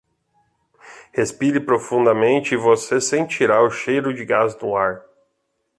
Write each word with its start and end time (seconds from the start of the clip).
Respire 1.13 1.59
profundamente 1.61 2.55
e 2.55 2.57
você 2.57 2.99
sentirá 2.99 3.61
o 3.63 3.69
cheiro 3.69 4.11
de 4.15 4.25
gás 4.25 4.57
no 4.59 4.75
ar. 4.75 5.05